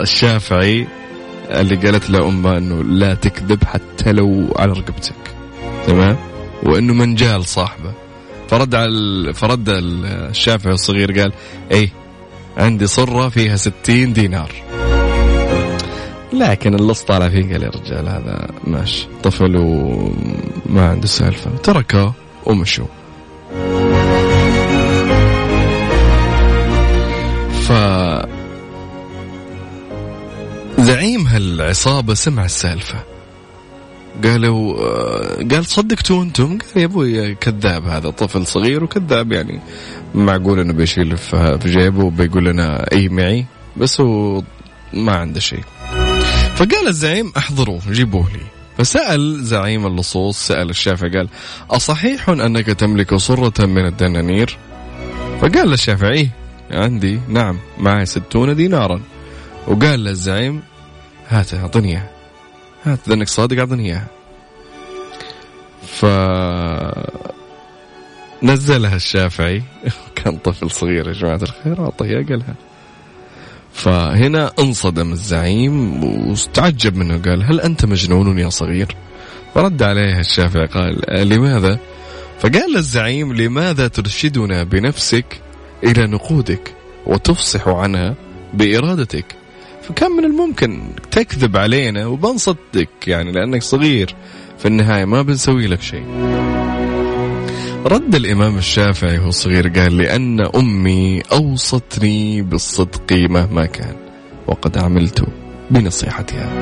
الشافعي 0.00 0.86
اللي 1.50 1.76
قالت 1.76 2.10
له 2.10 2.28
أمه 2.28 2.56
أنه 2.56 2.84
لا 2.84 3.14
تكذب 3.14 3.64
حتى 3.64 4.12
لو 4.12 4.54
على 4.56 4.72
رقبتك. 4.72 5.14
تمام؟ 5.86 6.16
وأنه 6.62 6.94
منجال 6.94 7.44
صاحبه. 7.44 7.92
فرد 8.48 8.74
على 8.74 9.34
فرد 9.34 9.68
الشافعي 9.68 10.72
الصغير 10.72 11.20
قال 11.20 11.32
إيه 11.70 11.90
عندي 12.56 12.86
صرة 12.86 13.28
فيها 13.28 13.56
ستين 13.56 14.12
دينار. 14.12 14.52
لكن 16.32 16.74
اللص 16.74 17.02
طالع 17.02 17.28
فيه 17.28 17.52
قال 17.52 17.62
يا 17.62 17.68
رجال 17.68 18.08
هذا 18.08 18.48
ماشي. 18.64 19.06
طفل 19.22 19.56
وما 19.56 20.88
عنده 20.88 21.06
سالفة. 21.06 21.50
تركه 21.62 22.14
ومشوا 22.46 22.86
زعيم 31.34 31.60
هالعصابة 31.60 32.14
سمع 32.14 32.44
السالفة 32.44 33.02
قالوا 34.24 34.74
قال 35.50 35.66
صدقتوا 35.66 36.22
أنتم؟ 36.22 36.58
قال 36.58 36.68
يا 36.76 36.84
أبوي 36.84 37.34
كذاب 37.34 37.86
هذا 37.86 38.10
طفل 38.10 38.46
صغير 38.46 38.84
وكذاب 38.84 39.32
يعني 39.32 39.60
معقول 40.14 40.60
إنه 40.60 40.72
بيشيل 40.72 41.16
في 41.16 41.58
جيبه 41.64 42.04
وبيقول 42.04 42.44
لنا 42.44 42.92
اي 42.92 43.08
معي 43.08 43.46
بس 43.76 44.00
هو 44.00 44.42
ما 44.92 45.12
عنده 45.12 45.40
شيء. 45.40 45.64
فقال 46.54 46.88
الزعيم 46.88 47.32
احضروه 47.36 47.80
جيبوه 47.90 48.30
لي. 48.32 48.40
فسأل 48.78 49.44
زعيم 49.44 49.86
اللصوص 49.86 50.38
سأل 50.38 50.70
الشافعي 50.70 51.10
قال 51.10 51.28
أصحيح 51.70 52.28
أنك 52.28 52.66
تملك 52.66 53.14
صرة 53.14 53.66
من 53.66 53.86
الدنانير 53.86 54.58
فقال 55.40 55.72
الشافعي 55.72 56.30
عندي 56.70 57.20
نعم 57.28 57.58
معي 57.78 58.06
ستون 58.06 58.56
دينارا 58.56 59.00
وقال 59.66 60.04
للزعيم 60.04 60.62
هات 61.28 61.54
أعطني 61.54 61.88
إياها. 61.88 62.10
هات 62.84 62.98
إذا 63.06 63.14
إنك 63.14 63.28
صادق 63.28 63.58
أعطني 63.58 63.86
إياها. 63.86 64.06
ف 65.86 66.06
نزلها 68.42 68.96
الشافعي. 68.96 69.62
كان 70.16 70.36
طفل 70.36 70.70
صغير 70.70 71.08
يا 71.08 71.12
جماعة 71.12 71.40
الخير 71.42 71.84
أعطيه 71.84 72.26
قالها. 72.28 72.54
فهنا 73.72 74.52
انصدم 74.58 75.12
الزعيم 75.12 76.04
واستعجب 76.04 76.96
منه 76.96 77.18
قال 77.18 77.42
هل 77.42 77.60
أنت 77.60 77.84
مجنون 77.84 78.38
يا 78.38 78.48
صغير؟ 78.48 78.96
فرد 79.54 79.82
عليه 79.82 80.20
الشافعي 80.20 80.66
قال 80.66 81.28
لماذا؟ 81.28 81.78
فقال 82.38 82.72
للزعيم 82.74 83.32
لماذا 83.32 83.88
ترشدنا 83.88 84.64
بنفسك 84.64 85.40
إلى 85.84 86.06
نقودك 86.06 86.74
وتفصح 87.06 87.68
عنها 87.68 88.14
بإرادتك؟ 88.54 89.43
فكان 89.88 90.10
من 90.10 90.24
الممكن 90.24 90.80
تكذب 91.10 91.56
علينا 91.56 92.06
وبنصدق 92.06 92.88
يعني 93.06 93.32
لأنك 93.32 93.62
صغير. 93.62 94.14
في 94.58 94.68
النهاية 94.68 95.04
ما 95.04 95.22
بنسوي 95.22 95.66
لك 95.66 95.82
شيء. 95.82 96.04
رد 97.86 98.14
الإمام 98.14 98.58
الشافعي 98.58 99.18
وهو 99.18 99.30
صغير 99.30 99.68
قال 99.68 99.96
لأن 99.96 100.40
أمي 100.40 101.22
أوصتني 101.32 102.42
بالصدق 102.42 103.12
مهما 103.12 103.66
كان 103.66 103.96
وقد 104.46 104.78
عملت 104.78 105.26
بنصيحتها. 105.70 106.52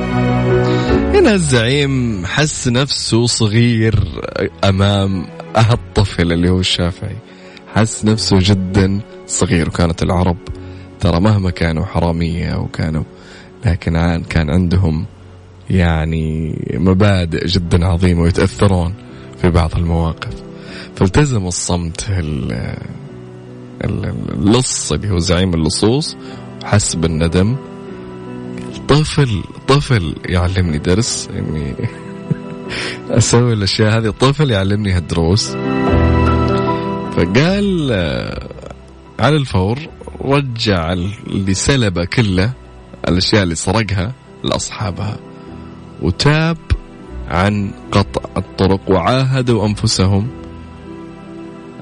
هنا 1.14 1.34
الزعيم 1.34 2.26
حس 2.26 2.68
نفسه 2.68 3.26
صغير 3.26 4.22
أمام 4.64 5.26
الطفل 5.56 6.32
اللي 6.32 6.50
هو 6.50 6.60
الشافعي. 6.60 7.16
حس 7.74 8.04
نفسه 8.04 8.38
جدا 8.40 9.00
صغير 9.26 9.68
وكانت 9.68 10.02
العرب 10.02 10.36
ترى 11.00 11.20
مهما 11.20 11.50
كانوا 11.50 11.84
حرامية 11.84 12.54
وكانوا 12.54 13.02
لكن 13.66 14.22
كان 14.28 14.50
عندهم 14.50 15.06
يعني 15.70 16.56
مبادئ 16.74 17.46
جدا 17.46 17.86
عظيمة 17.86 18.22
ويتأثرون 18.22 18.94
في 19.42 19.50
بعض 19.50 19.76
المواقف. 19.76 20.42
فالتزم 20.96 21.46
الصمت 21.46 22.06
اللص 23.84 24.92
اللي 24.92 25.10
هو 25.10 25.18
زعيم 25.18 25.54
اللصوص 25.54 26.16
حس 26.64 26.94
بالندم 26.94 27.56
طفل 28.88 29.42
طفل 29.68 30.16
يعلمني 30.26 30.78
درس 30.78 31.28
اني 31.38 31.74
أسوي 33.18 33.52
الأشياء 33.52 33.98
هذه. 33.98 34.10
طفل 34.10 34.50
يعلمني 34.50 34.92
هالدروس. 34.92 35.48
فقال 37.16 37.92
على 39.18 39.36
الفور 39.36 39.78
رجع 40.24 40.92
اللي 40.92 41.54
سلبه 41.54 42.04
كله 42.04 42.52
الأشياء 43.08 43.42
اللي 43.42 43.54
سرقها 43.54 44.12
لأصحابها. 44.44 45.16
وتاب 46.02 46.56
عن 47.28 47.70
قطع 47.92 48.20
الطرق 48.36 48.80
وعاهدوا 48.90 49.66
أنفسهم 49.66 50.28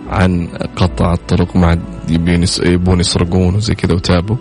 عن 0.08 0.46
قطع 0.76 1.12
الطرق 1.12 1.56
مع 1.56 1.76
يبون 2.62 3.00
يسرقون 3.00 3.54
وزي 3.54 3.74
كذا 3.74 3.94
وتابوا. 3.94 4.36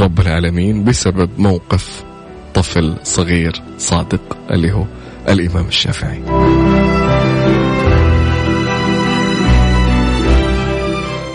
رب 0.00 0.20
العالمين 0.20 0.84
بسبب 0.84 1.30
موقف 1.38 2.04
طفل 2.54 2.96
صغير 3.02 3.62
صادق 3.78 4.36
اللي 4.50 4.72
هو 4.72 4.84
الإمام 5.28 5.66
الشافعي. 5.66 6.41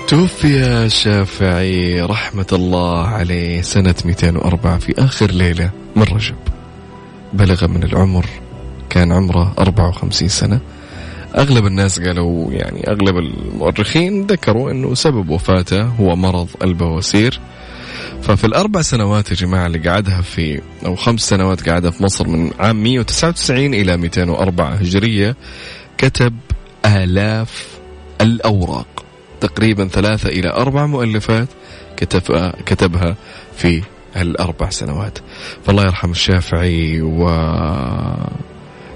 توفي 0.08 0.64
الشافعي 0.86 2.02
رحمة 2.02 2.46
الله 2.54 3.08
عليه 3.08 3.62
سنة 3.62 3.96
204 4.06 4.80
في 4.80 4.94
آخر 4.98 5.32
ليلة 5.32 5.72
من 5.96 6.04
رجب. 6.04 6.36
بلغ 7.34 7.68
من 7.68 7.84
العمر 7.84 8.26
كان 8.90 9.12
عمره 9.12 9.54
54 9.60 10.28
سنة. 10.28 10.60
أغلب 11.36 11.66
الناس 11.66 12.00
قالوا 12.00 12.52
يعني 12.52 12.88
أغلب 12.88 13.18
المؤرخين 13.18 14.26
ذكروا 14.26 14.72
أنه 14.72 14.94
سبب 14.94 15.30
وفاته 15.30 15.82
هو 15.82 16.16
مرض 16.16 16.48
البواسير. 16.64 17.40
ففي 18.22 18.48
الأربع 18.48 18.82
سنوات 18.82 19.30
يا 19.30 19.36
جماعة 19.36 19.68
اللي 19.68 19.90
قعدها 19.90 20.22
في 20.22 20.62
أو 20.86 20.96
خمس 20.96 21.22
سنوات 21.22 21.70
قعدها 21.70 21.92
في 21.92 22.04
مصر 22.04 22.28
من 22.28 22.52
عام 22.60 22.84
199 22.84 23.74
إلى 23.74 23.98
204 23.98 24.70
هجرية 24.70 25.36
كتب 25.98 26.34
آلاف 26.86 27.68
الأوراق. 28.22 28.97
تقريبا 29.42 29.88
ثلاثة 29.88 30.30
إلى 30.30 30.50
أربع 30.50 30.86
مؤلفات 30.86 31.48
كتب 31.98 32.52
كتبها 32.66 33.16
في 33.58 33.84
الأربع 34.18 34.70
سنوات. 34.70 35.18
فالله 35.66 35.84
يرحم 35.84 36.12
الشافعي 36.12 37.02
و 37.02 37.30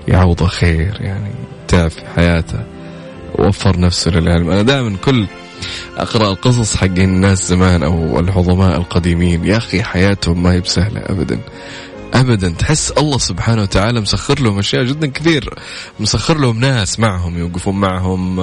يعوضه 0.07 0.47
خير 0.47 0.97
يعني 1.01 1.31
تعب 1.67 1.89
في 1.89 2.01
حياته 2.15 2.59
وفر 3.39 3.79
نفسه 3.79 4.11
للعلم. 4.11 4.49
أنا 4.49 4.61
دائما 4.61 4.97
كل 5.05 5.27
أقرأ 5.97 6.31
القصص 6.31 6.75
حق 6.75 6.85
الناس 6.85 7.47
زمان 7.47 7.83
أو 7.83 8.19
العظماء 8.19 8.77
القديمين 8.77 9.45
يا 9.45 9.57
أخي 9.57 9.83
حياتهم 9.83 10.43
ما 10.43 10.53
هي 10.53 10.61
بسهلة 10.61 11.01
أبدا. 11.05 11.39
ابدا. 12.13 12.49
تحس 12.49 12.91
الله 12.91 13.17
سبحانه 13.17 13.61
وتعالى 13.61 14.01
مسخر 14.01 14.39
لهم 14.41 14.59
أشياء 14.59 14.83
جدا 14.83 15.07
كثير. 15.07 15.53
مسخر 15.99 16.37
لهم 16.37 16.59
ناس 16.59 16.99
معهم 16.99 17.37
يوقفون 17.37 17.79
معهم 17.79 18.39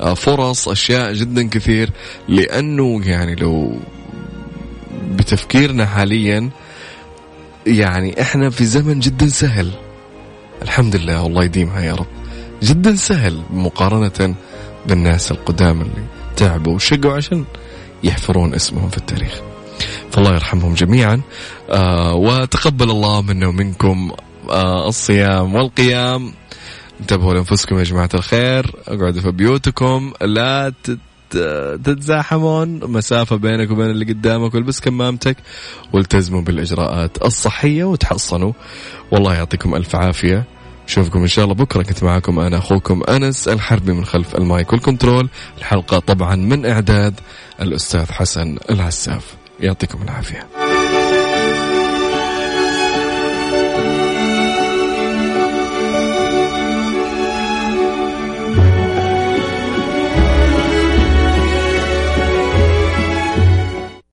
آه، 0.00 0.14
فرص 0.14 0.68
أشياء 0.68 1.12
جدا 1.12 1.48
كثير. 1.48 1.90
لأنه 2.28 3.00
يعني 3.04 3.34
لو 3.34 3.78
بتفكيرنا 5.10 5.86
حاليا 5.86 6.50
يعني 7.66 8.22
إحنا 8.22 8.50
في 8.50 8.64
زمن 8.64 9.00
جدا 9.00 9.28
سهل. 9.28 9.70
الحمد 10.62 10.96
لله 10.96 11.22
والله 11.22 11.44
يديمها 11.44 11.80
يا 11.80 11.94
رب. 11.94 12.06
جدا 12.62 12.96
سهل 12.96 13.42
مقارنة 13.50 14.34
بالناس 14.86 15.30
القدام 15.30 15.80
اللي 15.80 16.04
تعبوا 16.36 16.74
وشقوا 16.74 17.12
عشان 17.12 17.44
يحفرون 18.04 18.54
اسمهم 18.54 18.88
في 18.88 18.96
التاريخ. 18.96 19.49
فالله 20.10 20.34
يرحمهم 20.34 20.74
جميعا. 20.74 21.20
آه 21.70 22.14
وتقبل 22.14 22.90
الله 22.90 23.22
منا 23.22 23.46
ومنكم 23.46 24.12
آه 24.50 24.88
الصيام 24.88 25.54
والقيام. 25.54 26.32
انتبهوا 27.00 27.34
لأنفسكم 27.34 27.78
يا 27.78 27.84
جماعة 27.84 28.10
الخير. 28.14 28.76
اقعدوا 28.88 29.22
في 29.22 29.30
بيوتكم. 29.30 30.12
لا 30.20 30.72
تتزاحمون. 31.84 32.80
مسافة 32.92 33.36
بينك 33.36 33.70
وبين 33.70 33.90
اللي 33.90 34.04
قدامك 34.04 34.54
والبس 34.54 34.80
كمامتك 34.80 35.36
والتزموا 35.92 36.40
بالإجراءات 36.40 37.22
الصحية 37.22 37.84
وتحصنوا. 37.84 38.52
والله 39.12 39.34
يعطيكم 39.34 39.74
ألف 39.74 39.96
عافية. 39.96 40.44
نشوفكم 40.88 41.20
إن 41.20 41.26
شاء 41.26 41.44
الله 41.44 41.54
بكرة. 41.54 41.82
كنت 41.82 42.04
معاكم 42.04 42.40
أنا 42.40 42.58
أخوكم 42.58 43.02
أنس 43.08 43.48
الحربي 43.48 43.92
من 43.92 44.04
خلف 44.04 44.34
المايك 44.34 44.72
والكنترول. 44.72 45.28
الحلقة 45.58 45.98
طبعا 45.98 46.36
من 46.36 46.66
إعداد 46.66 47.20
الأستاذ 47.60 48.12
حسن 48.12 48.58
العساف. 48.70 49.39
يعطيكم 49.60 50.02
العافية. 50.02 50.69